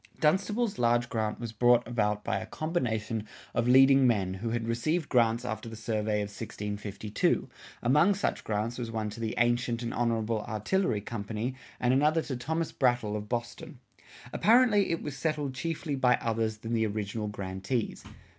[0.15, 4.67] "[56:3] Dunstable's large grant was brought about by a combination of leading men who had
[4.67, 7.47] received grants after the survey of 1652;
[7.83, 12.35] among such grants was one to the Ancient and Honorable Artillery Company and another to
[12.35, 13.77] Thomas Brattle of Boston.
[14.33, 18.03] Apparently it was settled chiefly by others than the original grantees.